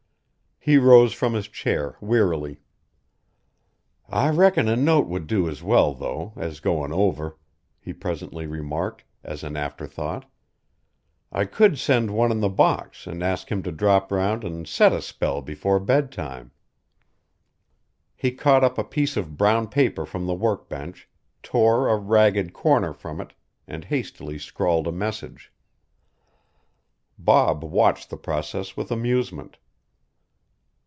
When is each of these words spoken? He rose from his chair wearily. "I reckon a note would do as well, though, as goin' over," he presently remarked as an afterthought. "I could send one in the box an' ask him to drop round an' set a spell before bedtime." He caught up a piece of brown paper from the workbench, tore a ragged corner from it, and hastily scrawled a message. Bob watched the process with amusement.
He 0.63 0.77
rose 0.77 1.11
from 1.13 1.33
his 1.33 1.47
chair 1.47 1.97
wearily. 2.01 2.59
"I 4.07 4.29
reckon 4.29 4.67
a 4.67 4.75
note 4.75 5.07
would 5.07 5.25
do 5.25 5.49
as 5.49 5.63
well, 5.63 5.95
though, 5.95 6.33
as 6.35 6.59
goin' 6.59 6.93
over," 6.93 7.35
he 7.79 7.93
presently 7.93 8.45
remarked 8.45 9.03
as 9.23 9.43
an 9.43 9.57
afterthought. 9.57 10.29
"I 11.31 11.45
could 11.45 11.79
send 11.79 12.11
one 12.11 12.31
in 12.31 12.41
the 12.41 12.47
box 12.49 13.07
an' 13.07 13.23
ask 13.23 13.51
him 13.51 13.63
to 13.63 13.71
drop 13.71 14.11
round 14.11 14.45
an' 14.45 14.65
set 14.65 14.93
a 14.93 15.01
spell 15.01 15.41
before 15.41 15.79
bedtime." 15.79 16.51
He 18.15 18.29
caught 18.31 18.63
up 18.63 18.77
a 18.77 18.83
piece 18.83 19.17
of 19.17 19.37
brown 19.37 19.67
paper 19.67 20.05
from 20.05 20.27
the 20.27 20.35
workbench, 20.35 21.09
tore 21.41 21.89
a 21.89 21.97
ragged 21.97 22.53
corner 22.53 22.93
from 22.93 23.19
it, 23.19 23.33
and 23.67 23.85
hastily 23.85 24.37
scrawled 24.37 24.85
a 24.87 24.91
message. 24.91 25.51
Bob 27.17 27.63
watched 27.63 28.11
the 28.11 28.17
process 28.17 28.77
with 28.77 28.91
amusement. 28.91 29.57